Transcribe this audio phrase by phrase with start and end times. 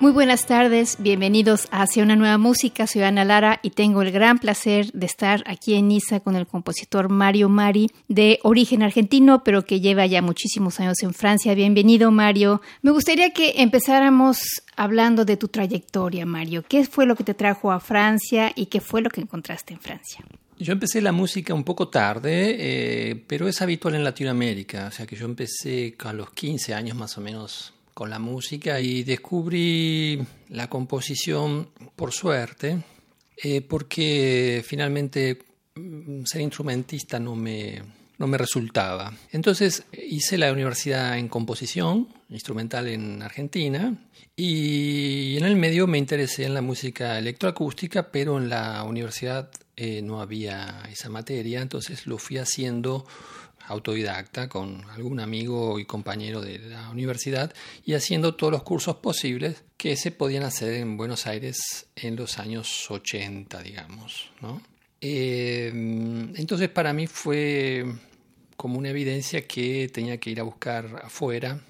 [0.00, 4.10] Muy buenas tardes, bienvenidos a Hacia una nueva música, soy Ana Lara y tengo el
[4.10, 9.44] gran placer de estar aquí en Niza con el compositor Mario Mari, de origen argentino,
[9.44, 11.54] pero que lleva ya muchísimos años en Francia.
[11.54, 12.62] Bienvenido, Mario.
[12.80, 16.64] Me gustaría que empezáramos hablando de tu trayectoria, Mario.
[16.66, 19.80] ¿Qué fue lo que te trajo a Francia y qué fue lo que encontraste en
[19.80, 20.24] Francia?
[20.58, 25.06] Yo empecé la música un poco tarde, eh, pero es habitual en Latinoamérica, o sea
[25.06, 30.20] que yo empecé a los 15 años más o menos con la música y descubrí
[30.48, 32.78] la composición por suerte,
[33.42, 35.38] eh, porque finalmente
[35.74, 37.82] mm, ser instrumentista no me,
[38.18, 39.12] no me resultaba.
[39.32, 43.96] Entonces hice la universidad en composición instrumental en Argentina
[44.36, 50.02] y en el medio me interesé en la música electroacústica, pero en la universidad eh,
[50.02, 53.06] no había esa materia, entonces lo fui haciendo
[53.70, 57.54] autodidacta con algún amigo y compañero de la universidad
[57.84, 62.38] y haciendo todos los cursos posibles que se podían hacer en Buenos Aires en los
[62.38, 64.30] años 80, digamos.
[65.00, 65.68] Eh,
[66.36, 67.84] entonces para mí fue
[68.56, 71.60] como una evidencia que tenía que ir a buscar afuera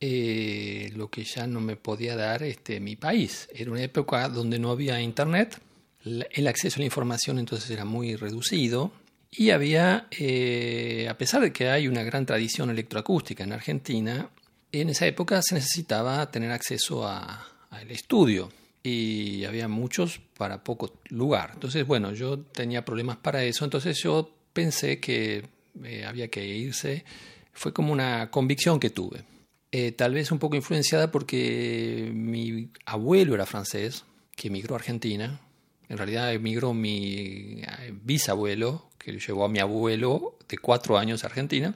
[0.00, 3.48] eh, lo que ya no me podía dar este, mi país.
[3.54, 5.58] Era una época donde no había internet,
[6.04, 8.92] el acceso a la información entonces era muy reducido
[9.36, 14.30] y había, eh, a pesar de que hay una gran tradición electroacústica en Argentina,
[14.70, 18.50] en esa época se necesitaba tener acceso al estudio
[18.82, 21.52] y había muchos para poco lugar.
[21.54, 25.44] Entonces, bueno, yo tenía problemas para eso, entonces yo pensé que
[25.82, 27.04] eh, había que irse.
[27.52, 29.24] Fue como una convicción que tuve.
[29.72, 34.04] Eh, tal vez un poco influenciada porque mi abuelo era francés,
[34.36, 35.40] que emigró a Argentina.
[35.88, 37.62] En realidad emigró mi
[38.02, 41.74] bisabuelo, que llevó a mi abuelo de cuatro años a Argentina.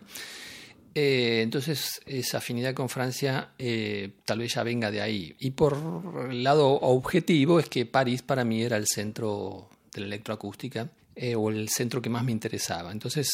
[0.94, 5.36] Eh, entonces, esa afinidad con Francia eh, tal vez ya venga de ahí.
[5.38, 10.06] Y por el lado objetivo es que París para mí era el centro de la
[10.06, 12.90] electroacústica eh, o el centro que más me interesaba.
[12.90, 13.28] Entonces,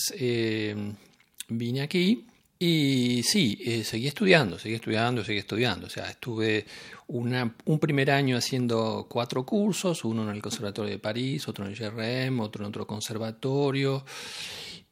[1.48, 2.26] vine aquí
[2.66, 5.86] y sí, seguí estudiando, seguí estudiando, seguí estudiando.
[5.86, 6.64] O sea, estuve
[7.08, 11.76] un primer año haciendo cuatro cursos, uno en el Conservatorio de París, otro en el
[11.76, 14.06] GRM, otro en otro conservatorio,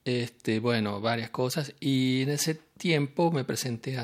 [0.05, 1.73] este, bueno, varias cosas.
[1.81, 3.97] Y en ese tiempo me presenté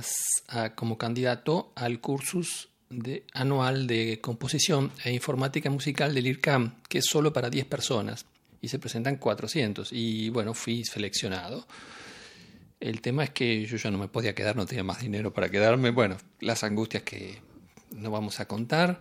[0.75, 7.05] como candidato al cursus de, anual de composición e informática musical del IRCAM, que es
[7.05, 8.25] solo para 10 personas,
[8.63, 9.93] y se presentan 400.
[9.93, 11.67] Y bueno, fui seleccionado.
[12.81, 15.49] El tema es que yo ya no me podía quedar, no tenía más dinero para
[15.49, 15.91] quedarme.
[15.91, 17.39] Bueno, las angustias que
[17.91, 19.01] no vamos a contar,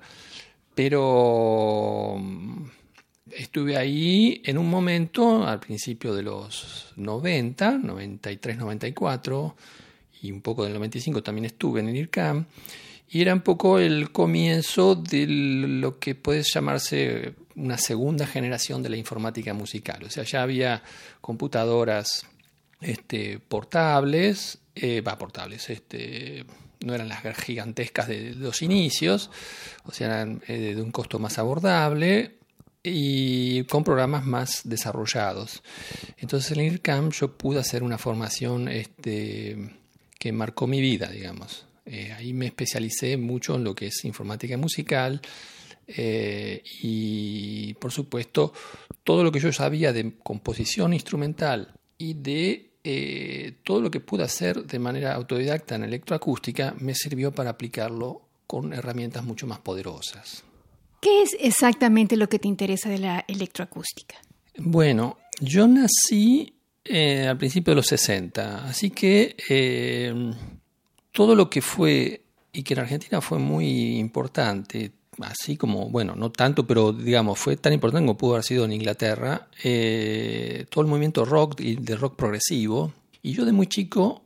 [0.74, 2.64] pero mm,
[3.32, 9.56] estuve ahí en un momento, al principio de los 90, 93, 94,
[10.24, 12.46] y un poco del 95 también estuve en el IRCAM,
[13.10, 18.90] y era un poco el comienzo de lo que puede llamarse una segunda generación de
[18.90, 20.04] la informática musical.
[20.04, 20.84] O sea, ya había
[21.22, 22.28] computadoras
[22.82, 26.46] este, portables, eh, portables, este,
[26.86, 29.30] no eran las gigantescas de los inicios,
[29.84, 32.38] o sea, eran eh, de un costo más abordable
[32.84, 35.64] y con programas más desarrollados.
[36.18, 39.76] Entonces en el IRCAM yo pude hacer una formación este,
[40.20, 41.66] que marcó mi vida, digamos.
[41.86, 45.22] Eh, ahí me especialicé mucho en lo que es informática musical
[45.88, 48.54] eh, y, por supuesto,
[49.04, 54.24] todo lo que yo sabía de composición instrumental y de eh, todo lo que pude
[54.24, 60.44] hacer de manera autodidacta en electroacústica me sirvió para aplicarlo con herramientas mucho más poderosas.
[61.02, 64.16] ¿Qué es exactamente lo que te interesa de la electroacústica?
[64.58, 66.54] Bueno, yo nací
[66.84, 70.32] eh, al principio de los 60, así que eh,
[71.12, 72.22] todo lo que fue,
[72.54, 74.92] y que en Argentina fue muy importante,
[75.22, 78.74] así como, bueno, no tanto, pero digamos, fue tan importante como pudo haber sido en
[78.74, 84.24] Inglaterra, eh, todo el movimiento rock y de rock progresivo, y yo de muy chico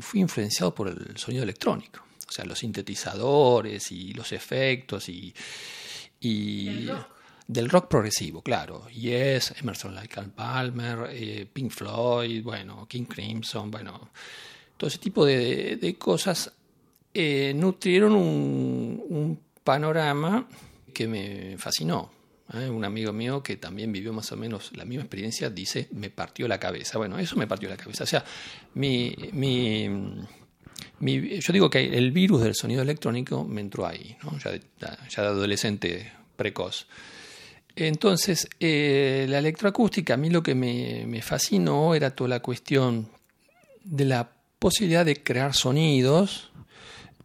[0.00, 5.32] fui influenciado por el sonido electrónico, o sea, los sintetizadores y los efectos y...
[6.20, 6.88] y
[7.48, 8.86] del rock progresivo, claro.
[8.90, 14.10] Yes, Emerson Lake Palmer, eh, Pink Floyd, bueno, King Crimson, bueno,
[14.76, 16.52] todo ese tipo de, cosas
[17.14, 20.48] eh, nutrieron un, panorama
[20.94, 22.10] que me fascinó.
[22.54, 22.70] ¿eh?
[22.70, 26.48] Un amigo mío que también vivió más o menos la misma experiencia dice, me partió
[26.48, 26.96] la cabeza.
[26.96, 28.04] Bueno, eso me partió la cabeza.
[28.04, 28.24] O sea,
[28.72, 29.14] mi,
[31.04, 34.38] yo digo que el virus del sonido electrónico me entró ahí, ¿no?
[34.38, 36.86] ya, de adolescente precoz.
[37.76, 43.10] Entonces, eh, la electroacústica, a mí lo que me, fascinó era toda la cuestión
[43.84, 46.47] de la posibilidad de crear sonidos,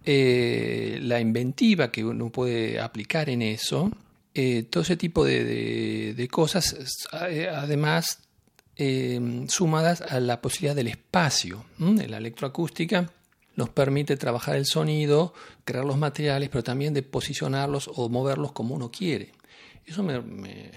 [0.05, 3.91] eh, la inventiva que uno puede aplicar en eso,
[4.33, 6.75] eh, todo ese tipo de, cosas,
[7.11, 8.19] además
[9.47, 11.65] sumadas a la posibilidad del espacio.
[11.77, 13.09] La electroacústica
[13.55, 15.33] nos permite trabajar el sonido,
[15.63, 19.31] crear los materiales, pero también de posicionarlos o moverlos como uno quiere.
[19.85, 20.71] Eso me, me,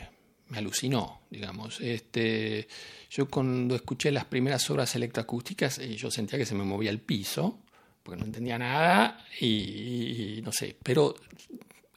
[0.52, 1.80] alucinó, digamos.
[1.80, 2.68] Este,
[3.10, 7.00] yo cuando escuché las primeras obras electroacústicas, eh, yo sentía que se me movía el
[7.00, 7.60] piso,
[8.06, 11.16] porque no entendía nada y, no sé, pero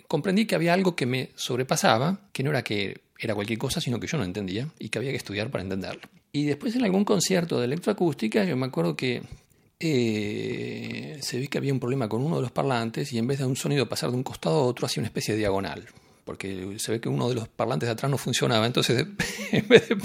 [0.07, 3.99] comprendí que había algo que me sobrepasaba, que no era que era cualquier cosa, sino
[3.99, 6.01] que yo no entendía y que había que estudiar para entenderlo.
[6.31, 9.21] Y después en algún concierto de electroacústica, yo me acuerdo que
[9.79, 13.37] eh, se ve que había un problema con uno de los parlantes y en vez
[13.37, 15.85] de un sonido pasar de un costado a otro, hacía una especie de diagonal
[16.29, 19.03] porque se ve que uno de los parlantes de atrás no funcionaba, entonces
[19.51, 19.97] en vez de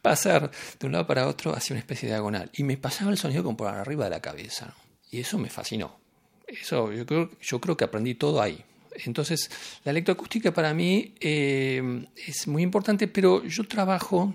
[0.00, 0.50] pasar
[0.80, 2.48] de un lado para otro, hacía una especie de diagonal.
[2.54, 4.74] Y me pasaba el sonido como por arriba de la cabeza.
[5.16, 5.96] Y eso me fascinó.
[6.46, 8.62] Eso yo creo, yo creo que aprendí todo ahí.
[9.06, 9.50] Entonces,
[9.82, 14.34] la electroacústica para mí eh, es muy importante, pero yo trabajo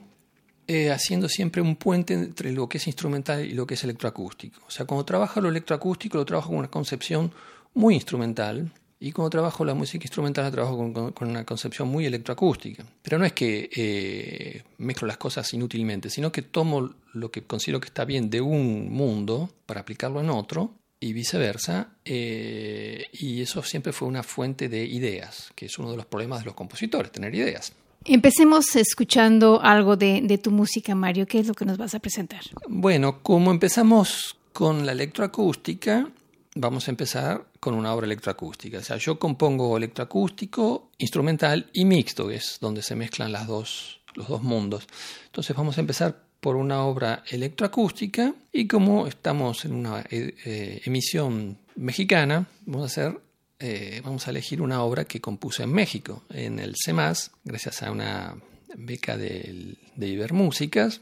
[0.68, 4.60] eh, haciendo siempre un puente entre lo que es instrumental y lo que es electroacústico.
[4.66, 7.32] O sea, cuando trabajo lo electroacústico, lo trabajo con una concepción
[7.76, 8.72] muy instrumental,
[9.04, 12.86] y cuando trabajo la música instrumental la trabajo con, una concepción muy electroacústica.
[13.02, 17.82] Pero no es que eh, mezclo las cosas inútilmente, sino que tomo lo que considero
[17.82, 21.96] que está bien de un mundo para aplicarlo en otro y viceversa.
[22.06, 26.42] Eh, y eso siempre fue una fuente de ideas, que es uno de los problemas
[26.42, 27.74] de los compositores, tener ideas.
[28.06, 31.26] Empecemos escuchando algo de, de tu música, Mario.
[31.26, 32.42] ¿Qué es lo que nos vas a presentar?
[32.68, 36.08] Bueno, como empezamos con la electroacústica,
[36.54, 38.80] vamos a empezar con una obra electroacústica.
[38.80, 44.42] O sea, yo compongo electroacústico, instrumental y mixto, que es donde se mezclan los dos
[44.42, 44.88] mundos.
[45.28, 50.82] Entonces vamos a empezar por una obra electroacústica y como estamos en una eh, eh,
[50.86, 53.22] emisión mexicana, vamos a hacer
[53.60, 57.92] eh, vamos a elegir una obra que compuse en México, en el CEMAS, gracias a
[57.92, 58.36] una
[58.76, 61.00] beca de, de Ibermúsicas.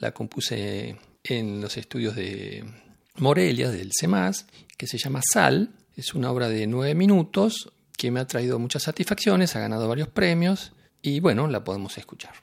[0.00, 2.64] La compuse en los estudios de
[3.18, 4.46] Morelia, del CEMAS,
[4.76, 5.70] que se llama Sal.
[5.96, 10.08] Es una obra de nueve minutos que me ha traído muchas satisfacciones, ha ganado varios
[10.08, 10.72] premios
[11.02, 12.34] y bueno, la podemos escuchar.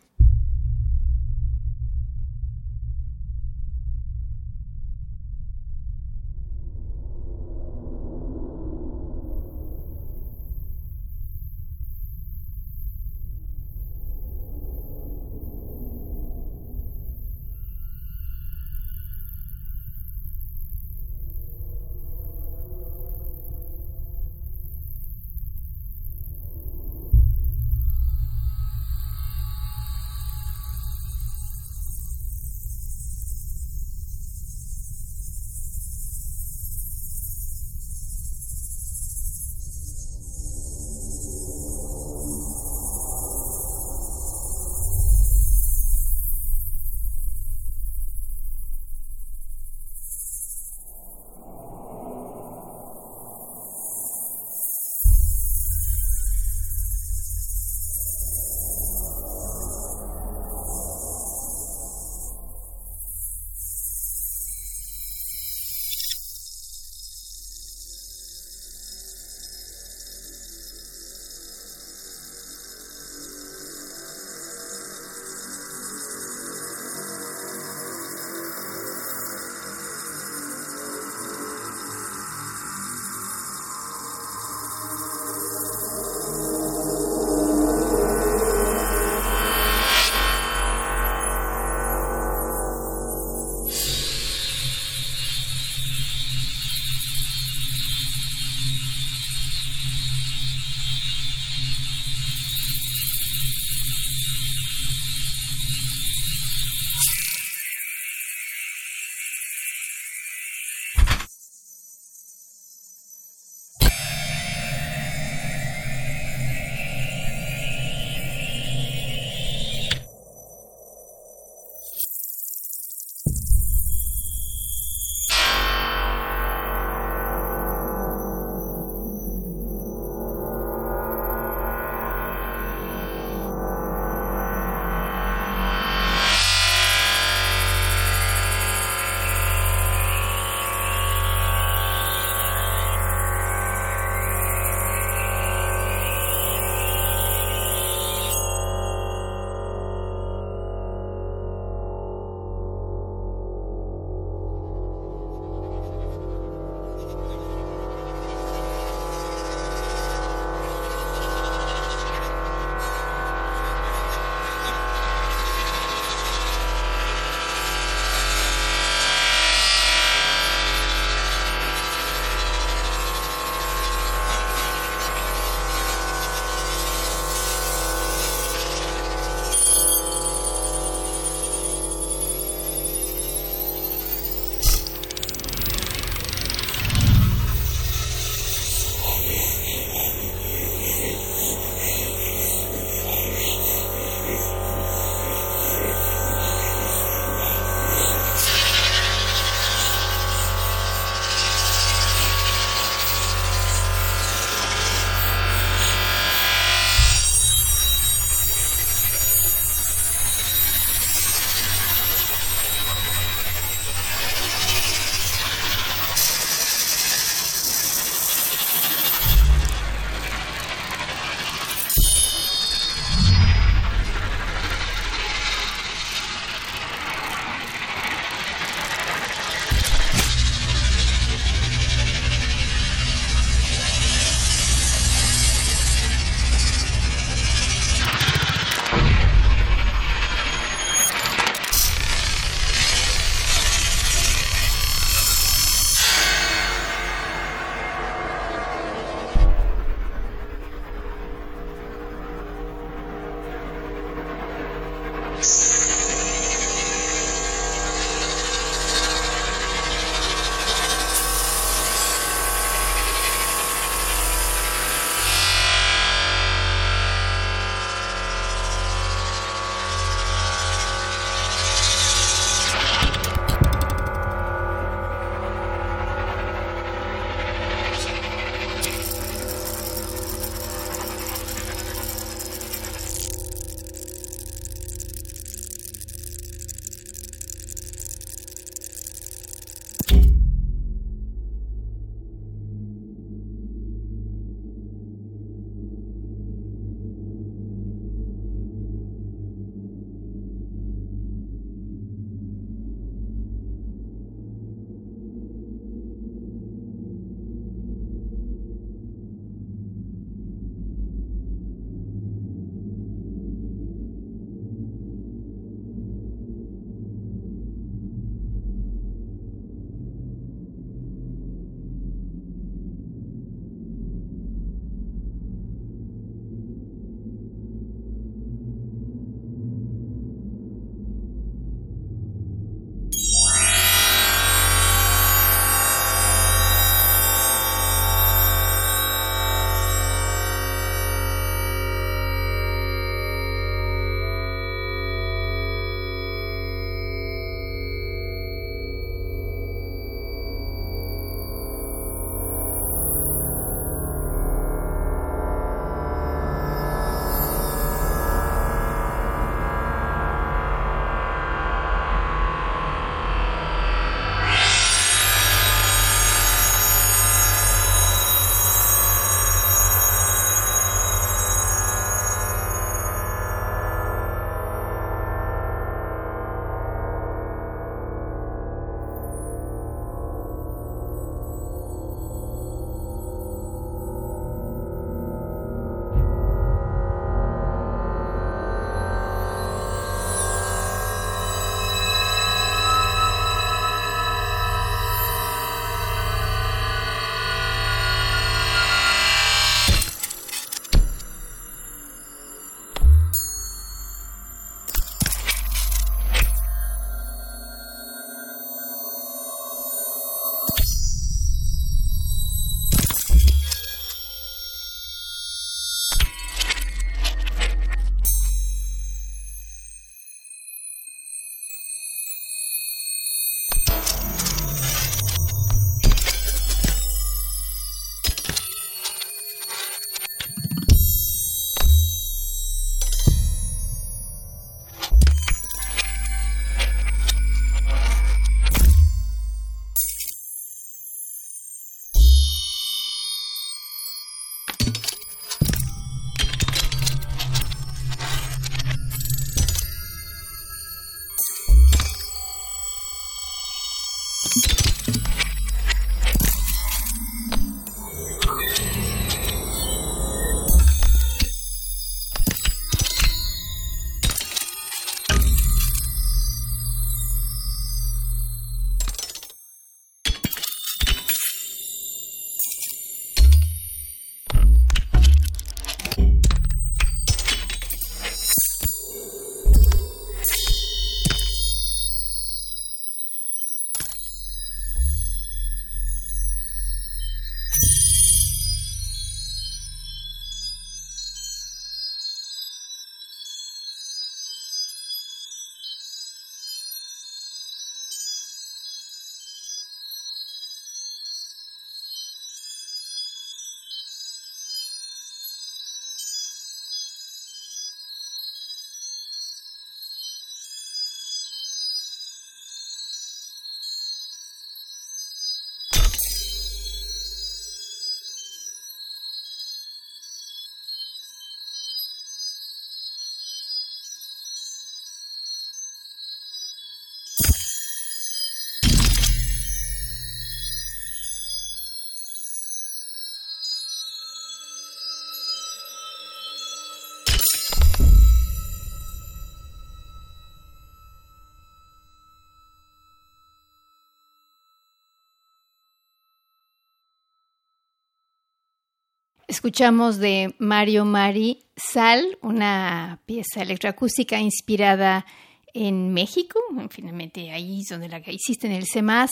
[549.50, 555.26] Escuchamos de Mario Mari Sal, una pieza electroacústica inspirada
[555.74, 556.60] en México,
[556.92, 559.32] finalmente ahí es donde la hiciste en el CEMAS.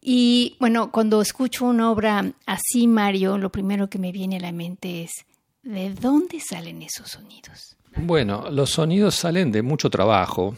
[0.00, 4.52] Y bueno, cuando escucho una obra así, Mario, lo primero que me viene a la
[4.52, 5.10] mente es,
[5.64, 7.76] ¿de dónde salen esos sonidos?
[7.96, 10.54] Bueno, los sonidos salen de mucho trabajo,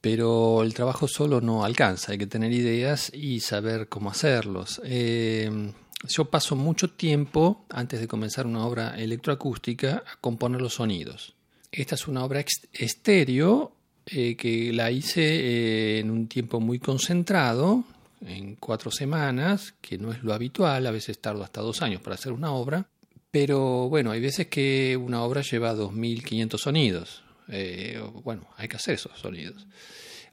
[0.00, 4.80] pero el trabajo solo no alcanza, hay que tener ideas y saber cómo hacerlos.
[4.82, 5.74] Eh,
[6.06, 11.34] yo paso mucho tiempo, antes de comenzar una obra electroacústica, a componer los sonidos.
[11.72, 13.72] Esta es una obra estéreo
[14.06, 17.84] eh, que la hice eh, en un tiempo muy concentrado,
[18.24, 22.14] en cuatro semanas, que no es lo habitual, a veces tardo hasta dos años para
[22.14, 22.88] hacer una obra,
[23.30, 27.22] pero bueno, hay veces que una obra lleva 2.500 sonidos.
[27.48, 29.66] Eh, bueno, hay que hacer esos sonidos.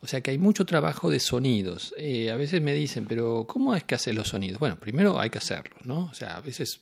[0.02, 1.94] O sea que hay mucho trabajo de sonidos.
[1.98, 4.60] Eh, a veces me dicen, pero ¿cómo es que haces los sonidos?
[4.60, 6.06] Bueno, primero hay que hacerlo, ¿no?
[6.06, 6.82] O sea, a veces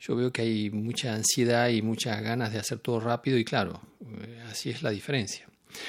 [0.00, 3.80] yo veo que hay mucha ansiedad y muchas ganas de hacer todo rápido y claro,
[4.00, 5.46] eh, así es la diferencia.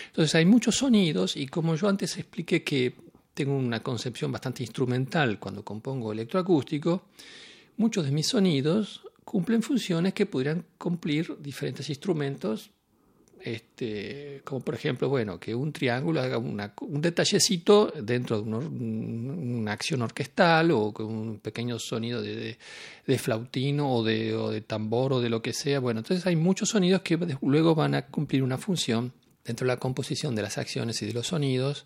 [0.07, 2.95] Entonces hay muchos sonidos y como yo antes expliqué que
[3.33, 7.07] tengo una concepción bastante instrumental cuando compongo electroacústico,
[7.77, 12.69] muchos de mis sonidos cumplen funciones que podrían cumplir diferentes instrumentos
[13.43, 20.01] este, como por ejemplo, bueno, que un triángulo haga un detallecito dentro de una acción
[20.01, 22.57] orquestal o con un pequeño sonido de,
[23.17, 25.79] flautino o de, o de, tambor o de lo que sea.
[25.79, 29.11] Bueno, entonces hay muchos sonidos que luego van a cumplir una función
[29.43, 31.85] dentro de la composición de las acciones y de los sonidos.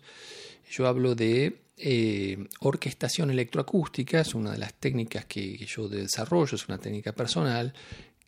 [0.70, 6.54] Yo hablo de eh, orquestación electroacústica, es una de las técnicas que, que yo desarrollo,
[6.54, 7.74] es una técnica personal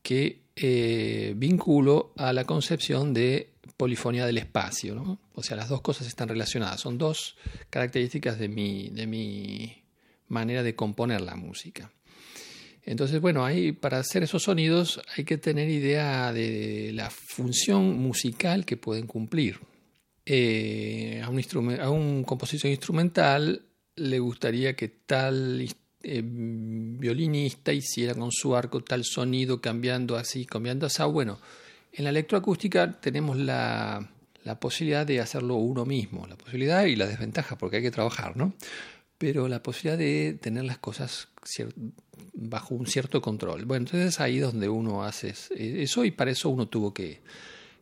[0.02, 4.94] que eh, vinculo a la concepción de polifonía del espacio.
[4.94, 5.18] ¿no?
[5.34, 6.80] O sea, las dos cosas están relacionadas.
[6.80, 7.36] Son dos
[7.70, 9.82] características de mi, de mi
[10.28, 11.90] manera de componer la música.
[12.84, 13.46] Entonces, bueno,
[13.80, 19.60] para hacer esos sonidos hay que tener idea de la función musical que pueden cumplir.
[20.26, 23.62] Eh, a, un a un compositor instrumental
[23.96, 25.66] le gustaría que tal
[26.02, 31.02] eh, violinista hiciera con su arco tal sonido, cambiando así, cambiando así.
[31.04, 31.38] Bueno,
[31.92, 34.10] en la electroacústica tenemos la,
[34.44, 38.36] la posibilidad de hacerlo uno mismo, la posibilidad y la desventaja, porque hay que trabajar,
[38.36, 38.54] ¿no?
[39.18, 41.28] Pero la posibilidad de tener las cosas
[42.32, 43.64] bajo un cierto control.
[43.66, 47.20] Bueno, entonces ahí es donde uno hace eso y para eso uno tuvo que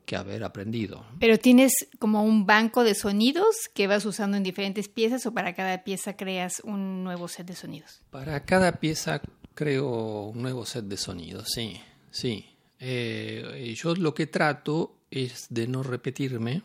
[0.08, 1.04] que haber aprendido.
[1.20, 5.54] Pero tienes como un banco de sonidos que vas usando en diferentes piezas o para
[5.54, 8.00] cada pieza creas un nuevo set de sonidos.
[8.10, 9.20] Para cada pieza
[9.54, 11.78] creo un nuevo set de sonidos, sí,
[12.10, 12.46] sí.
[12.80, 16.62] Eh, yo lo que trato es de no repetirme.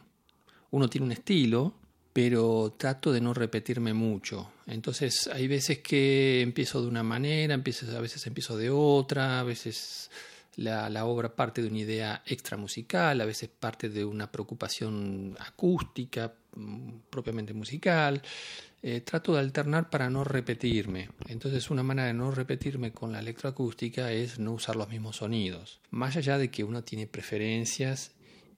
[0.72, 1.74] Uno tiene un estilo,
[2.14, 4.54] pero trato de no repetirme mucho.
[4.68, 10.10] Entonces hay veces que empiezo de una manera, a veces empiezo de otra, a veces
[10.56, 16.90] la, obra parte de una idea extramusical, a veces parte de una preocupación acústica, mm,
[17.10, 18.22] propiamente musical.
[18.86, 21.10] Eh, trato de alternar para no repetirme.
[21.28, 25.80] Entonces una manera de no repetirme con la electroacústica es no usar los mismos sonidos.
[25.90, 28.12] Más allá de que uno tiene preferencias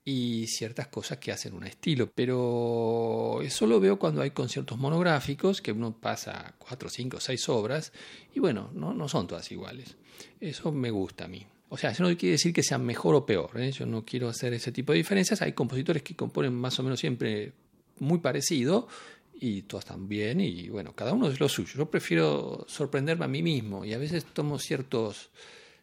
[0.04, 2.12] y ciertas cosas que hacen un estilo.
[2.14, 7.92] Pero eso lo veo cuando hay conciertos monográficos, que uno pasa cuatro, cinco, seis obras,
[8.34, 9.96] y bueno, no, no son todas iguales.
[10.40, 11.46] Eso me gusta a mí.
[11.76, 13.60] O sea, eso no quiere decir que sea mejor o peor.
[13.60, 13.70] ¿eh?
[13.70, 15.42] Yo no quiero hacer ese tipo de diferencias.
[15.42, 17.52] Hay compositores que componen más o menos siempre
[18.00, 18.88] muy parecido
[19.34, 21.74] y todos están bien y bueno, cada uno es lo suyo.
[21.76, 25.32] Yo prefiero sorprenderme a mí mismo y a veces tomo ciertos,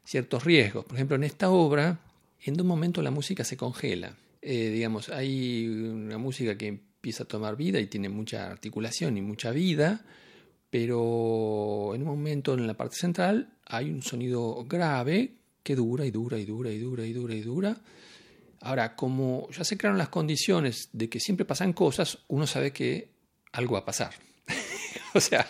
[0.03, 0.87] ciertos riesgos.
[0.87, 2.01] Por ejemplo, en esta obra,
[2.41, 4.17] en un momento la música se congela.
[4.41, 9.21] Eh, digamos, hay una música que empieza a tomar vida y tiene mucha articulación y
[9.21, 10.07] mucha vida,
[10.71, 16.11] pero en un momento en la parte central hay un sonido grave que dura y
[16.11, 17.77] dura y dura y dura y dura y dura.
[18.61, 23.11] Ahora, como ya se crearon las condiciones de que siempre pasan cosas, uno sabe que
[23.53, 24.15] algo va a pasar.
[25.15, 25.47] o sea,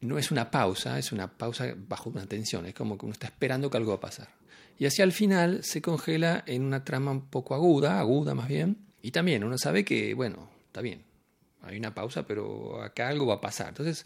[0.00, 3.26] no es una pausa, es una pausa bajo una tensión, es como que uno está
[3.26, 4.28] esperando que algo va a pasar.
[4.78, 8.86] Y hacia el final se congela en una trama un poco aguda, aguda más bien,
[9.00, 11.04] y también uno sabe que, bueno, está bien,
[11.62, 13.68] hay una pausa, pero acá algo va a pasar.
[13.68, 14.04] Entonces,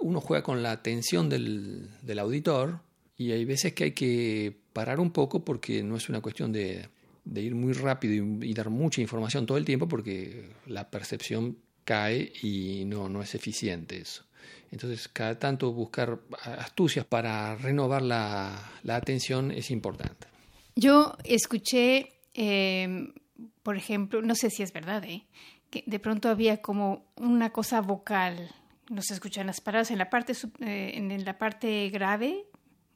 [0.00, 2.80] uno juega con la atención del, del auditor
[3.18, 6.88] y hay veces que hay que parar un poco porque no es una cuestión de,
[7.34, 12.84] ir muy rápido y, dar mucha información todo el tiempo porque la percepción cae y
[12.84, 14.24] no, no es eficiente eso.
[14.70, 20.26] Entonces, cada tanto buscar astucias para renovar la, atención es importante.
[20.74, 23.14] Yo escuché, em,
[23.62, 25.24] por ejemplo, no sé si es verdad, ¿eh?
[25.70, 28.50] que de pronto había como una cosa vocal,
[28.90, 32.44] no se escuchan las palabras en la parte, eh, en la parte grave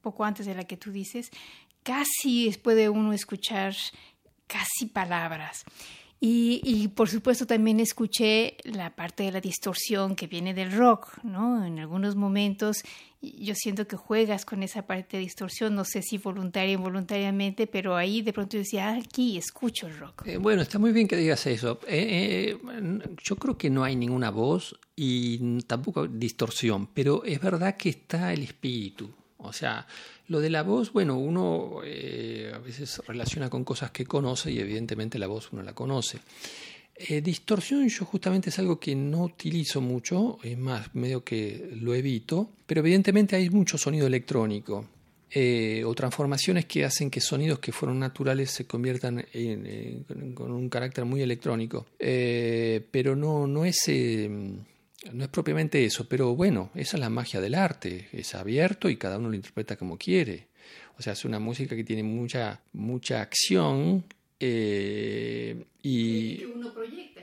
[0.01, 1.31] poco antes de la que tú dices,
[1.83, 3.75] casi puede uno escuchar
[4.47, 5.65] casi palabras.
[6.23, 11.65] Y, por supuesto también escuché la parte de la distorsión que viene del rock, ¿no?
[11.65, 12.83] En algunos momentos
[13.23, 17.67] yo siento que juegas con esa parte de distorsión, no sé si voluntaria o involuntariamente,
[17.67, 20.27] pero ahí de pronto decía, ah, aquí escucho el rock.
[20.27, 21.81] Eh, bueno, está muy bien que digas eso.
[21.87, 27.77] Eh, eh, yo creo que no hay ninguna voz y tampoco distorsión, pero es verdad
[27.79, 29.11] que está el espíritu.
[29.43, 29.87] O sea,
[30.29, 34.59] lo de la voz, bueno, uno eh, a veces relaciona con cosas que conoce y
[34.59, 36.19] evidentemente la voz uno la conoce.
[36.95, 41.95] Eh, distorsión yo justamente es algo que no utilizo mucho, es más, medio que lo
[41.95, 44.87] evito, pero evidentemente hay mucho sonido electrónico.
[45.33, 50.03] Eh, o transformaciones que hacen que sonidos que fueron naturales se conviertan en,
[50.35, 51.87] con un carácter muy electrónico.
[51.99, 53.89] pero no, no es
[55.13, 58.97] no es propiamente eso, pero bueno, esa es la magia del arte, es abierto y
[58.97, 60.49] cada uno lo interpreta como quiere.
[60.99, 64.05] O sea, es una música que tiene mucha, mucha acción
[64.39, 67.21] eh, y, que uno proyecta.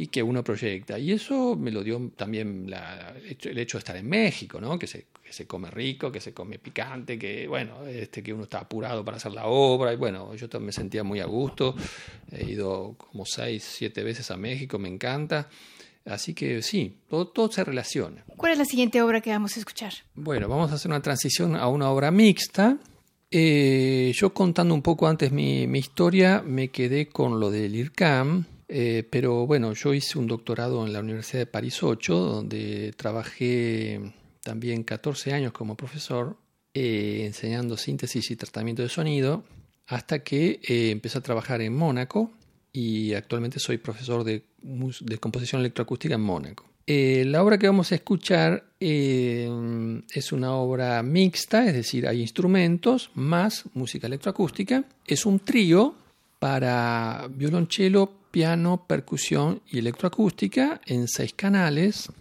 [0.00, 0.98] Y que uno proyecta.
[1.00, 4.78] Y eso me lo dio también el hecho de estar en México, ¿no?
[4.78, 8.44] que, se, que se come rico, que se come picante, que bueno, este, que uno
[8.44, 9.92] está apurado para hacer la obra.
[9.92, 11.74] Y bueno, yo me sentía muy a gusto.
[12.30, 15.48] He ido como seis, siete veces a México, me encanta.
[16.08, 18.24] Así que sí, todo, se relaciona.
[18.36, 19.92] ¿Cuál es la siguiente obra que vamos a escuchar?
[20.14, 22.78] Bueno, vamos a hacer una transición a una obra mixta.
[23.30, 29.06] Eh, yo contando un poco antes mi, historia, me quedé con lo del IRCAM, eh,
[29.10, 34.00] pero bueno, yo hice un doctorado en la Universidad de París 8, donde trabajé
[34.42, 36.38] también 14 años como profesor,
[36.72, 39.44] eh, enseñando síntesis y tratamiento de sonido,
[39.86, 42.32] hasta que empecé a trabajar en Mónaco,
[42.78, 44.44] y actualmente soy profesor de,
[45.18, 46.64] composición electroacústica en Mónaco.
[46.86, 49.50] Eh, la obra que vamos a escuchar eh,
[50.14, 54.84] es una obra mixta, es decir, hay instrumentos más música electroacústica.
[55.04, 55.96] Es un trío
[56.38, 62.12] para violonchelo, piano, percusión y electroacústica en seis canales.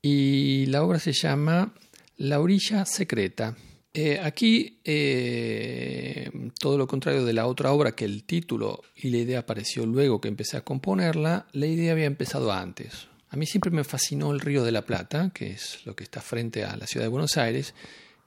[0.00, 1.74] Y la obra se llama
[2.16, 3.54] La orilla secreta.
[3.94, 9.18] Eh, aquí, eh, todo lo contrario de la otra obra, que el título y la
[9.18, 13.08] idea apareció luego que empecé a componerla, la idea había empezado antes.
[13.28, 16.22] A mí siempre me fascinó el río de la Plata, que es lo que está
[16.22, 17.74] frente a la ciudad de Buenos Aires,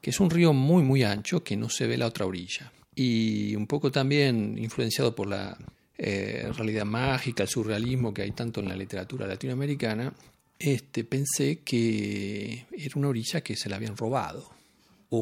[0.02, 2.72] que es un río muy, muy ancho que no se ve la otra orilla.
[2.94, 5.58] Y un poco también influenciado por la
[5.98, 10.14] eh, realidad mágica, el surrealismo que hay tanto en la literatura latinoamericana,
[10.60, 14.55] este, pensé que era una orilla que se la habían robado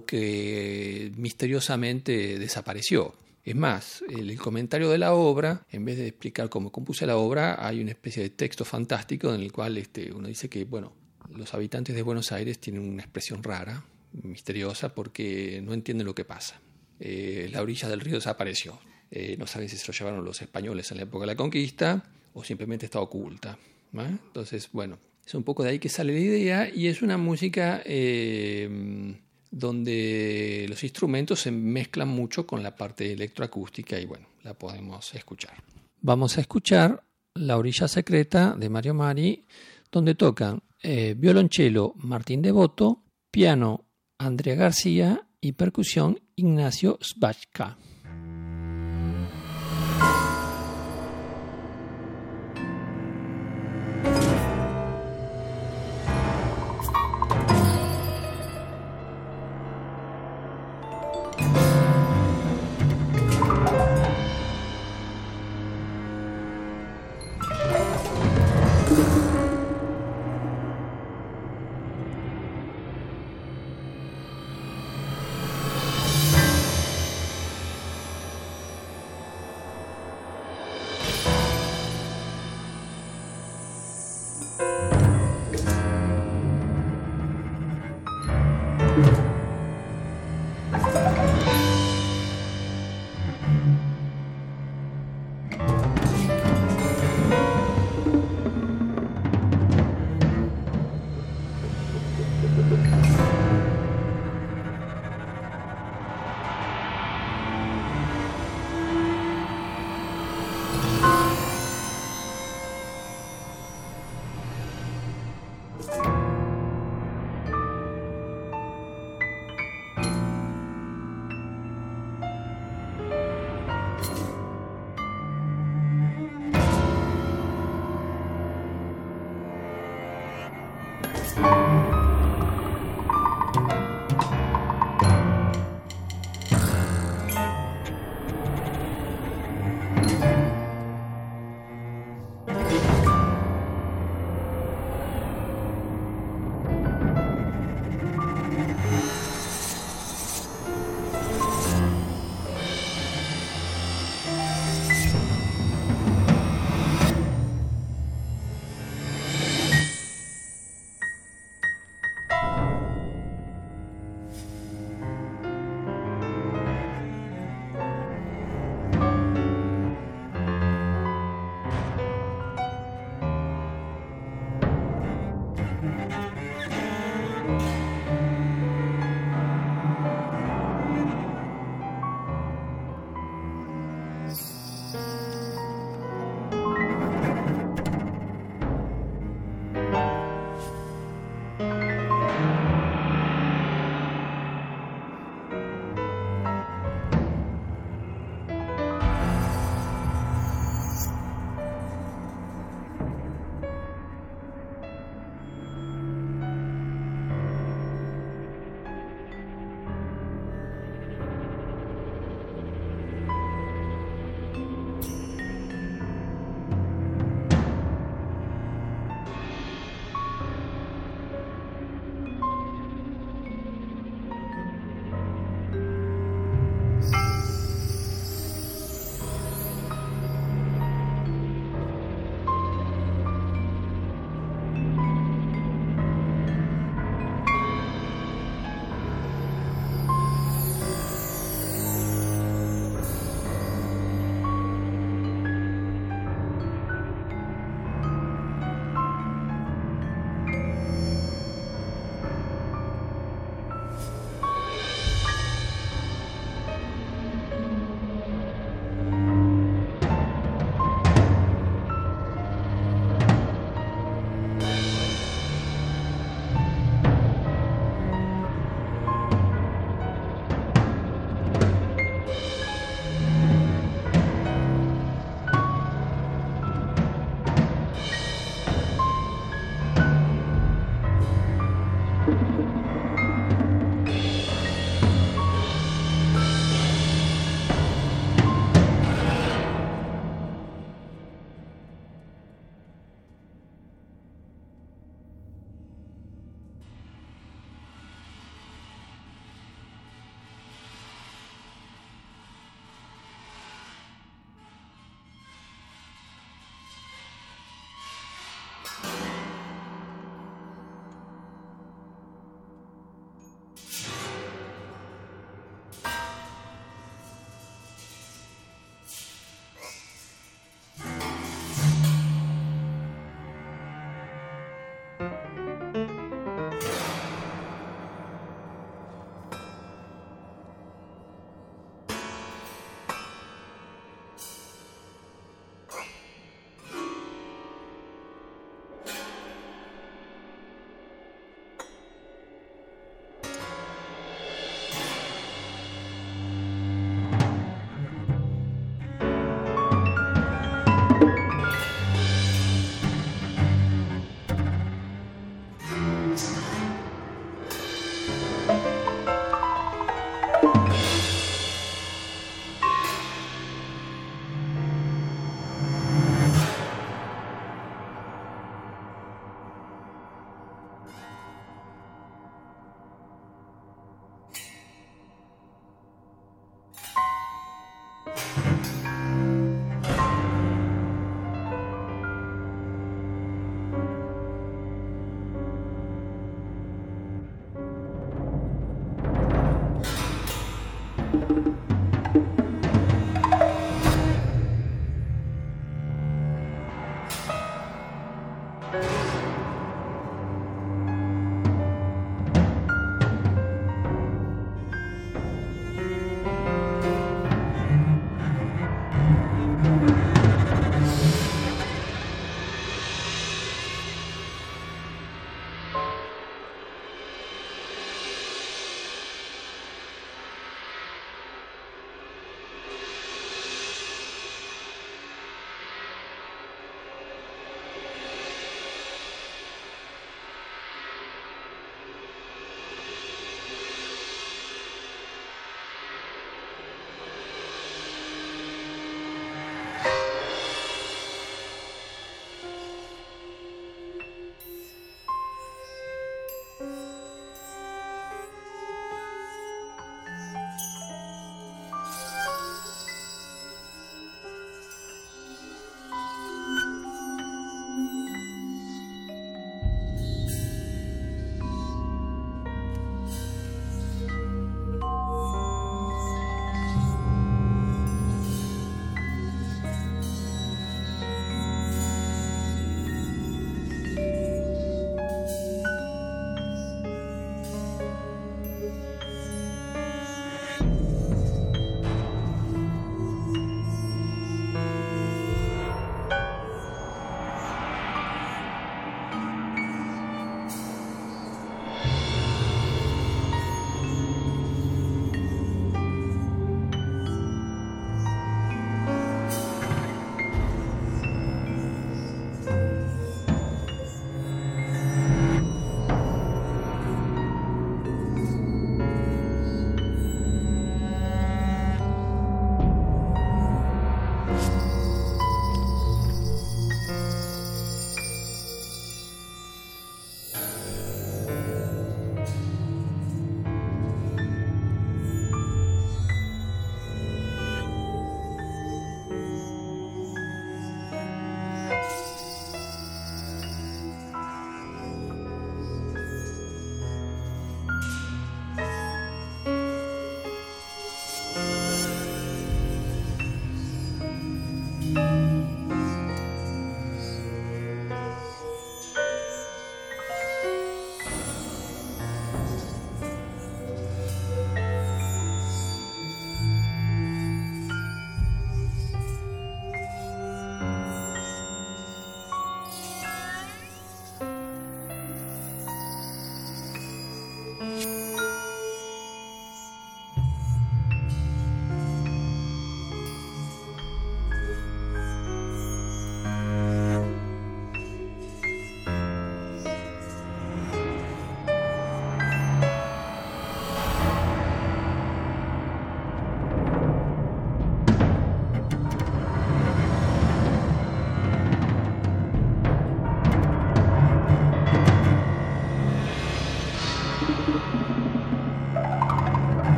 [0.00, 3.14] que misteriosamente desapareció.
[3.44, 7.66] Es más, el, comentario de la obra, en vez de explicar cómo compuse la obra,
[7.66, 10.92] hay una especie de texto fantástico en el cual este, uno dice que, bueno,
[11.34, 16.24] los habitantes de Buenos Aires tienen una expresión rara, misteriosa, porque no entienden lo que
[16.24, 16.60] pasa.
[17.00, 18.78] Eh, la orilla del río desapareció.
[19.10, 22.04] Eh, no saben si se lo llevaron los españoles en la época de la conquista
[22.34, 23.58] o simplemente está oculta.
[23.92, 27.82] Entonces, bueno, es un poco de ahí que sale la idea y es una música
[27.84, 29.16] eh,
[29.52, 35.62] donde los instrumentos se mezclan mucho con la parte electroacústica y bueno, la podemos escuchar.
[36.00, 39.44] Vamos a escuchar La orilla secreta de Mario Mari,
[39.90, 43.84] donde tocan eh, violonchelo Martín Devoto, piano
[44.18, 47.76] Andrea García y percusión Ignacio Sbachka.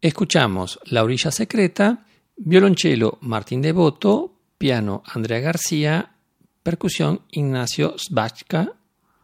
[0.00, 2.04] Escuchamos La Orilla Secreta,
[2.36, 6.12] violonchelo Martín Devoto, piano Andrea García,
[6.62, 8.74] percusión Ignacio Sbachka,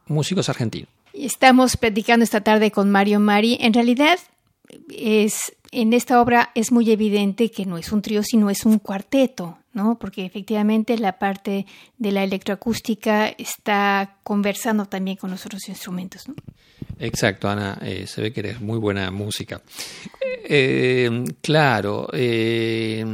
[0.06, 0.88] músicos argentinos.
[1.12, 3.58] Estamos platicando esta tarde con Mario Mari.
[3.60, 4.18] En realidad,
[4.88, 8.78] es, en esta obra es muy evidente que no es un trío, sino es un
[8.78, 9.98] cuarteto, ¿no?
[9.98, 11.66] Porque efectivamente la parte
[11.98, 16.34] de la electroacústica está conversando también con los otros instrumentos, ¿no?
[16.98, 19.60] Exacto, Ana, eh, se ve que eres muy buena música.
[20.44, 23.04] Eh, claro, eh,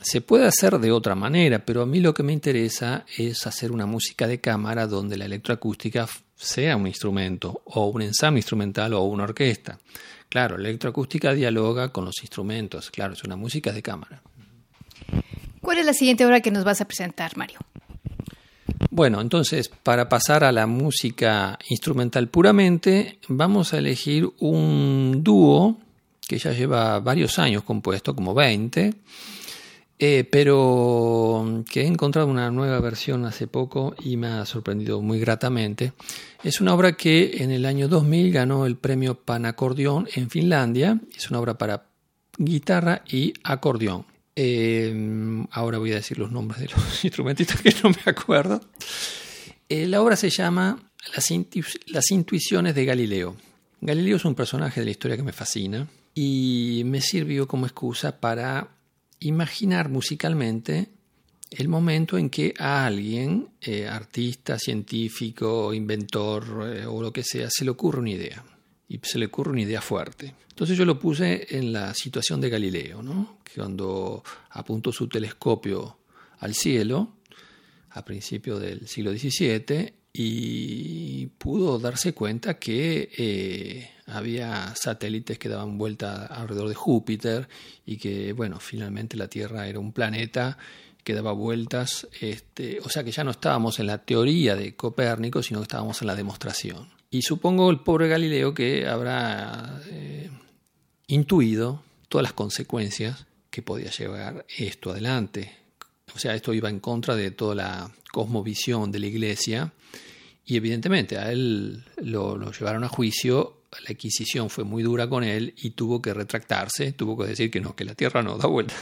[0.00, 3.72] se puede hacer de otra manera, pero a mí lo que me interesa es hacer
[3.72, 6.06] una música de cámara donde la electroacústica
[6.36, 9.78] sea un instrumento, o un ensamble instrumental o una orquesta.
[10.28, 14.22] Claro, la electroacústica dialoga con los instrumentos, claro, es una música de cámara.
[15.64, 17.58] ¿Cuál es la siguiente obra que nos vas a presentar, Mario?
[18.90, 25.78] Bueno, entonces, para pasar a la música instrumental puramente, vamos a elegir un dúo
[26.28, 28.92] que ya lleva varios años compuesto, como 20,
[29.98, 35.18] eh, pero que he encontrado una nueva versión hace poco y me ha sorprendido muy
[35.18, 35.94] gratamente.
[36.42, 41.00] Es una obra que en el año 2000 ganó el premio Panacordión en Finlandia.
[41.16, 41.86] Es una obra para
[42.36, 44.13] guitarra y acordeón.
[44.36, 48.60] Eh, ahora voy a decir los nombres de los instrumentistas que no me acuerdo.
[49.68, 53.36] Eh, la obra se llama Las, intuiciones de Galileo.
[53.80, 58.18] Galileo es un personaje de la historia que me fascina y me sirvió como excusa
[58.18, 58.68] para
[59.20, 60.88] imaginar musicalmente
[61.50, 67.64] el momento en que a alguien, eh, artista, científico, inventor o lo que sea, se
[67.64, 68.44] le ocurre una idea
[68.88, 70.34] y se le ocurre una idea fuerte.
[70.48, 73.38] Entonces yo lo puse en la situación de Galileo, ¿no?
[73.42, 75.98] que cuando apuntó su telescopio
[76.38, 77.16] al cielo,
[77.90, 85.76] a principios del siglo XVII, y pudo darse cuenta que eh, había satélites que daban
[85.76, 87.48] vuelta alrededor de Júpiter
[87.84, 90.56] y que, bueno, finalmente la Tierra era un planeta
[91.02, 95.42] que daba vueltas, este, o sea que ya no estábamos en la teoría de Copérnico,
[95.42, 96.88] sino que estábamos en la demostración.
[97.14, 100.28] Y supongo el pobre Galileo que habrá eh,
[101.06, 105.54] intuido todas las consecuencias que podía llevar esto adelante.
[106.12, 109.72] O sea, esto iba en contra de toda la cosmovisión de la iglesia
[110.44, 115.54] y evidentemente a él lo, llevaron a juicio, la Inquisición fue muy dura con él
[115.56, 118.74] y tuvo que retractarse, tuvo que decir que no, que la Tierra no da vuelta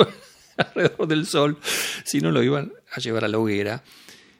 [0.56, 1.58] alrededor del Sol,
[2.06, 3.84] sino lo iban a llevar a la hoguera,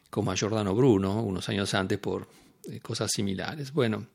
[0.09, 2.29] como a Giordano Bruno unos años antes por
[2.83, 3.73] cosas similares.
[3.73, 4.07] Bueno,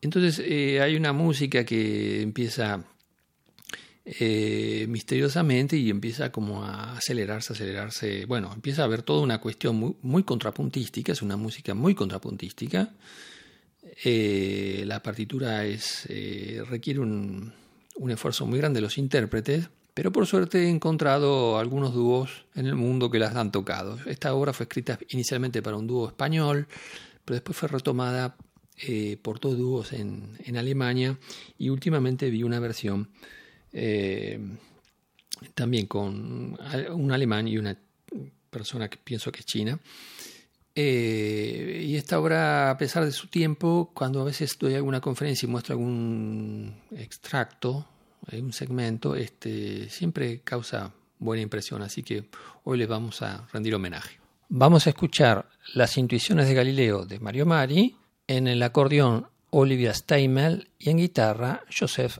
[0.00, 2.84] entonces eh, hay una música que empieza
[4.04, 8.24] eh, misteriosamente y empieza como a acelerarse, acelerarse.
[8.26, 12.94] Bueno, empieza a haber toda una cuestión muy, muy contrapuntística, es una música muy contrapuntística.
[14.04, 16.06] la partitura es,
[16.68, 17.52] requiere un,
[17.96, 22.66] un esfuerzo muy grande de los intérpretes, pero por suerte he encontrado algunos dúos en
[22.66, 23.98] el mundo que las han tocado.
[24.06, 26.68] Esta obra fue escrita inicialmente para un dúo español,
[27.26, 28.36] pero después fue retomada
[28.78, 31.18] eh, por dos dúos en, Alemania
[31.58, 33.10] y últimamente vi una versión
[33.72, 34.38] eh,
[35.54, 36.56] también con
[36.90, 37.76] un alemán y una
[38.48, 39.78] persona que pienso que es china.
[40.74, 45.46] Eh, y esta obra, a pesar de su tiempo, cuando a veces doy alguna conferencia
[45.46, 47.88] y muestro algún extracto,
[48.32, 51.82] un segmento, este, siempre causa buena impresión.
[51.82, 52.28] Así que
[52.64, 54.25] hoy les vamos a rendir homenaje.
[54.48, 57.96] Vamos a escuchar Las intuiciones de Galileo de Mario Mari,
[58.28, 62.18] en el acordeón Olivia Steimel y en guitarra Joseph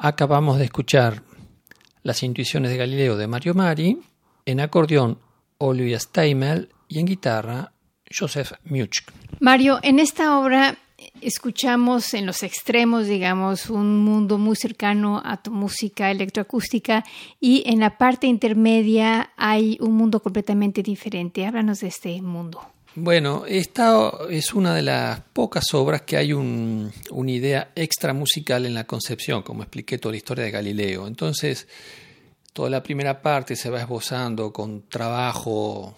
[0.05, 1.23] Acabamos de escuchar
[2.01, 4.01] las intuiciones de Galileo de Mario Mari,
[4.45, 5.17] en acordeón
[5.59, 7.71] Olivia Steimel y en guitarra
[8.13, 9.03] Joseph Much.
[9.39, 10.77] Mario, en esta obra
[11.21, 17.05] escuchamos en los extremos, digamos, un mundo muy cercano a tu música electroacústica
[17.39, 21.45] y en la parte intermedia hay un mundo completamente diferente.
[21.45, 22.72] Háblanos de este mundo.
[22.95, 26.91] Bueno, esta es una de las pocas obras que hay una
[27.31, 31.07] idea extra musical en la concepción, como expliqué toda la historia de Galileo.
[31.07, 31.67] Entonces,
[32.53, 35.95] toda la primera parte se va esbozando con trabajo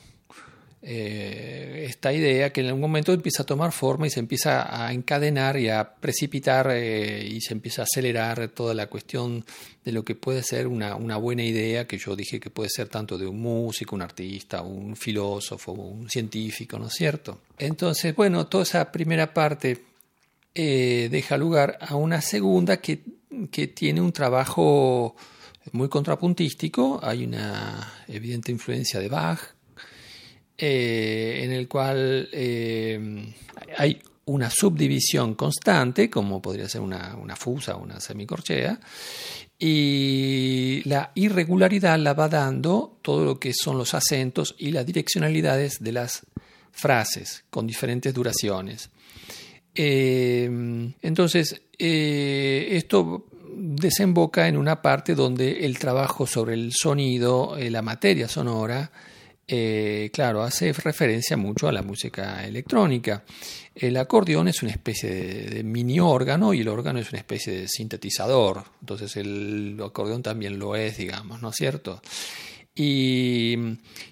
[0.87, 4.93] eh, esta idea que en algún momento empieza a tomar forma y se empieza a
[4.93, 9.43] encadenar y a precipitar eh, y se empieza a acelerar toda la cuestión
[9.83, 13.17] de lo que puede ser una, buena idea, que yo dije que puede ser tanto
[13.17, 17.41] de un músico, un artista, un filósofo, un científico, ¿no es cierto?
[17.57, 19.81] Entonces, bueno, toda esa primera parte
[20.53, 22.99] eh, deja lugar a una segunda que,
[23.49, 25.15] que tiene un trabajo
[25.71, 29.54] muy contrapuntístico, hay una evidente influencia de Bach,
[30.57, 33.33] eh, en el cual eh,
[33.77, 38.79] hay una subdivisión constante, como podría ser una, una fusa o una semicorchea,
[39.59, 45.81] y la irregularidad la va dando todo lo que son los acentos y las direccionalidades
[45.81, 46.25] de las
[46.71, 48.89] frases con diferentes duraciones.
[49.73, 50.49] Eh,
[51.01, 53.27] entonces, esto
[53.57, 58.91] desemboca en una parte donde el trabajo sobre el sonido, la materia sonora,
[59.47, 63.23] eh, claro, hace referencia mucho a la música electrónica.
[63.75, 67.67] El acordeón es una especie de, mini órgano y el órgano es una especie de
[67.67, 68.63] sintetizador.
[68.81, 72.01] Entonces el acordeón también lo es, digamos, ¿no es cierto?
[72.73, 73.55] Y,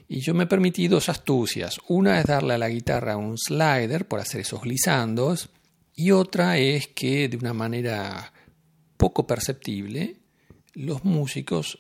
[0.08, 1.80] yo me permití dos astucias.
[1.88, 5.50] Una es darle a la guitarra un slider por hacer esos glissandos
[5.96, 8.32] y otra es que de una manera
[8.98, 10.18] poco perceptible
[10.74, 11.78] los músicos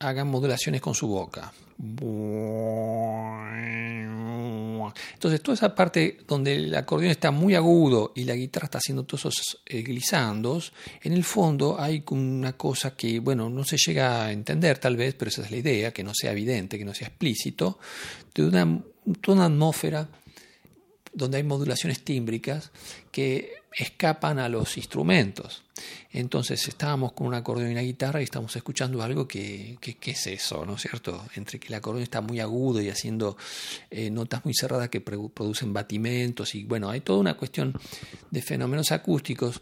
[0.00, 1.52] hagan modulaciones con su boca.
[5.18, 9.04] Entonces, toda esa parte donde el acordeón está muy agudo y la guitarra está haciendo
[9.04, 9.84] todos esos eh,
[11.02, 15.14] en el fondo hay una cosa que, bueno, no se llega a entender tal vez,
[15.14, 17.78] pero esa es la idea, que no sea evidente, que no sea explícito,
[18.34, 18.82] de una,
[19.26, 20.08] una atmósfera
[21.12, 22.70] donde hay modulaciones tímbricas
[23.10, 25.62] que escapan a los instrumentos.
[26.10, 30.26] Entonces estábamos con un acordeón y una guitarra y estamos escuchando algo que, que, es
[30.26, 31.24] eso, ¿no es cierto?
[31.34, 33.36] Entre que el acordeón está muy agudo y haciendo
[33.90, 37.74] eh, notas muy cerradas que producen batimentos y bueno, hay toda una cuestión
[38.30, 39.60] de fenómenos acústicos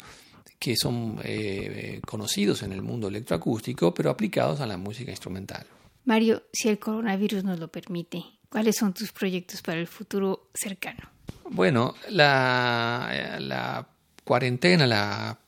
[0.59, 5.67] que son eh, conocidos en el mundo electroacústico, pero aplicados a la música instrumental.
[6.05, 11.11] Mario, si el coronavirus nos lo permite, ¿cuáles son tus proyectos para el futuro cercano?
[11.51, 13.87] Bueno, la, la
[14.27, 15.39] cuarentena, la,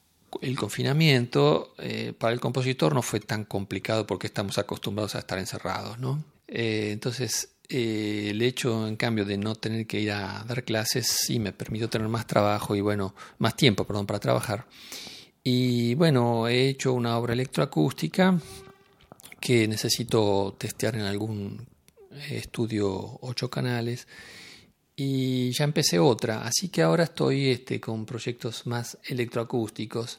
[0.41, 5.37] el confinamiento, eh, para el compositor no fue tan complicado porque estamos acostumbrados a estar
[5.39, 6.23] encerrados, ¿no?
[6.47, 11.09] Eh, entonces, eh, el hecho, en cambio, de no tener que ir a dar clases,
[11.09, 14.67] sí me permitió tener más trabajo y, bueno, más tiempo, perdón, para trabajar.
[15.43, 18.39] Y, bueno, he hecho una obra electroacústica
[19.41, 21.67] que necesito testear en algún
[22.31, 24.07] estudio ocho canales
[25.01, 30.19] y ya empecé otra, así que ahora estoy este, con proyectos más electroacústicos.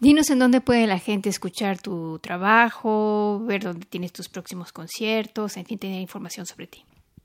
[0.00, 5.56] Dinos en dónde puede la gente escuchar tu trabajo, ver dónde tienes tus próximos conciertos,
[5.56, 6.84] en fin, tener información sobre ti.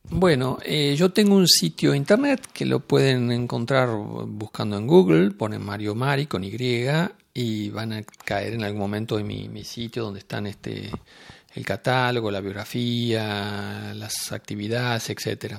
[0.09, 5.65] Bueno, eh, yo tengo un sitio internet que lo pueden encontrar buscando en Google, ponen
[5.65, 6.55] Mario Mari con Y
[7.33, 10.89] y van a caer en algún momento en mi, mi sitio donde están este,
[11.57, 15.55] el catálogo, la biografía, las actividades, etc.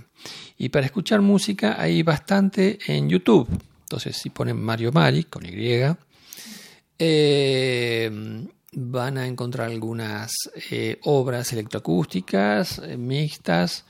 [0.57, 3.49] Y para escuchar música hay bastante en YouTube.
[3.81, 5.83] Entonces, si ponen Mario Mari con Y,
[7.01, 8.11] eh,
[8.73, 10.33] van a encontrar algunas
[10.71, 13.85] eh, obras electroacústicas, eh, mixtas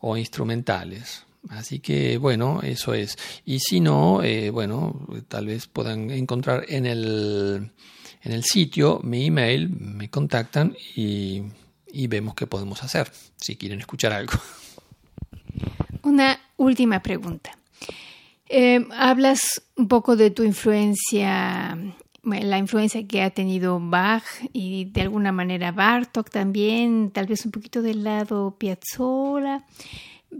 [0.00, 1.26] o instrumentales.
[1.50, 3.18] Así que bueno, eso es.
[3.44, 7.70] Y si no, bueno, tal vez puedan encontrar en el
[8.22, 11.42] en el sitio, mi email, me contactan y,
[12.08, 14.34] vemos qué podemos hacer, si quieren escuchar algo.
[16.02, 17.56] Una última pregunta.
[18.48, 21.78] Eh, hablas un poco de tu influencia,
[22.22, 27.52] la influencia que ha tenido Bach y de alguna manera Bartok también, tal vez un
[27.52, 29.64] poquito del lado Piazzolla,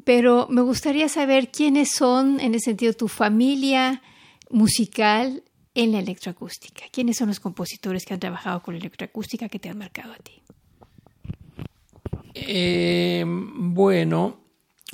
[0.05, 4.03] pero me gustaría saber quiénes son, en ese sentido, tu familia
[4.51, 5.43] musical
[5.81, 6.85] en la electroacústica?
[6.93, 10.16] ¿Quiénes son los compositores que han trabajado con la electroacústica que te han marcado a
[10.16, 10.43] ti?
[12.35, 14.41] Eh, bueno,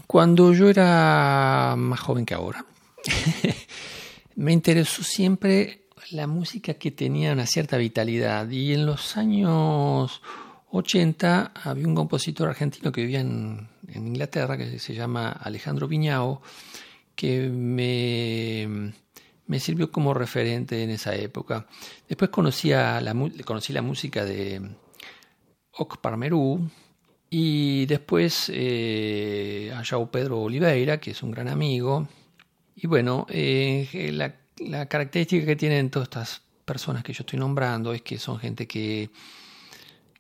[0.06, 2.64] cuando yo era más joven que ahora,
[4.36, 10.22] me interesó siempre la música que tenía una cierta vitalidad y en los años
[10.70, 16.42] 80 había un compositor argentino que vivía en, en Inglaterra que se llama Alejandro Viñao
[17.16, 18.92] que me
[19.46, 21.66] me sirvió como referente en esa época.
[22.08, 24.60] Después conocí, la, conocí la música de
[25.72, 26.68] Oc Parmerú
[27.30, 32.08] y después eh, a João Pedro Oliveira, que es un gran amigo.
[32.74, 37.92] Y bueno, eh, la, la característica que tienen todas estas personas que yo estoy nombrando
[37.92, 39.10] es que son gente que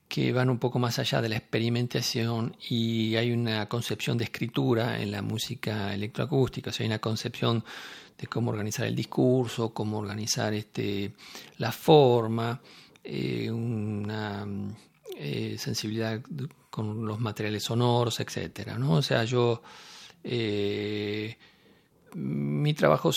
[0.08, 5.00] que van un poco más allá de la experimentación y hay una concepción de escritura
[5.00, 7.64] en la música electroacústica, o sea, hay una concepción
[8.18, 11.12] de cómo organizar el discurso, cómo organizar este,
[11.58, 12.60] la forma,
[13.04, 14.46] eh, una
[15.16, 16.20] eh, sensibilidad
[16.70, 18.94] con los materiales sonoros, etcétera, ¿no?
[18.94, 19.62] O sea, yo
[20.24, 21.36] eh,
[22.14, 23.10] mi trabajo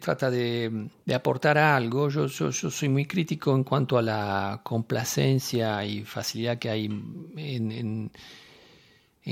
[0.00, 2.10] trata de, aportar algo.
[2.10, 8.10] Yo, soy muy crítico en cuanto a la complacencia y facilidad que hay en,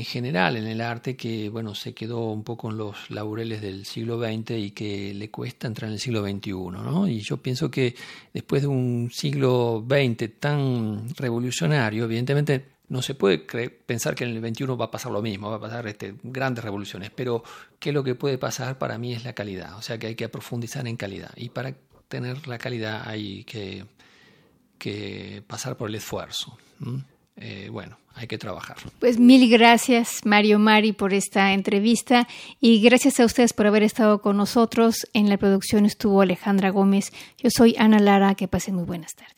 [0.05, 4.18] general en el arte, que bueno, se quedó un poco en los laureles del siglo
[4.18, 6.53] XX y que le cuesta entrar en el siglo XXI.
[6.53, 7.09] ¿no?
[7.09, 7.94] Y yo pienso que
[8.32, 14.40] después de un siglo XX tan revolucionario, evidentemente no se puede pensar que en el
[14.40, 17.42] 21 va a pasar lo mismo, va a pasar este, grandes revoluciones, pero
[17.78, 20.14] ¿qué es lo que puede pasar para mí es la calidad, o sea que hay
[20.14, 21.74] que profundizar en calidad y para
[22.09, 23.84] tener la calidad hay que,
[24.78, 26.57] que pasar por el esfuerzo.
[27.41, 28.76] Eh, bueno, hay que trabajar.
[28.99, 32.26] Pues mil gracias, Mario Mari, por esta entrevista
[32.61, 35.07] y gracias a ustedes por haber estado con nosotros.
[35.12, 37.12] En la producción estuvo Alejandra Gómez.
[37.39, 38.34] Yo soy Ana Lara.
[38.34, 39.38] Que pasen muy buenas tardes.